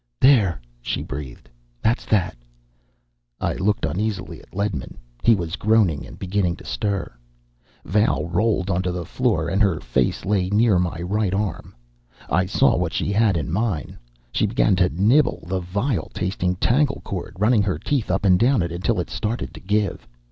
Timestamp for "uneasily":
3.85-4.41